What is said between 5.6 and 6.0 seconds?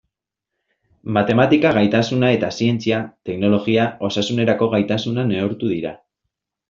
dira.